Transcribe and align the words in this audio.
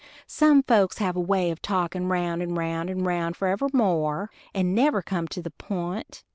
Some 0.25 0.63
folks 0.63 0.97
have 0.97 1.15
a 1.15 1.19
way 1.19 1.51
of 1.51 1.61
talkin' 1.61 2.07
round 2.07 2.41
and 2.41 2.57
round 2.57 2.89
and 2.89 3.05
round 3.05 3.37
forevermore, 3.37 4.31
and 4.51 4.73
never 4.73 5.03
come 5.03 5.27
to 5.27 5.43
the 5.43 5.51
pint. 5.51 6.23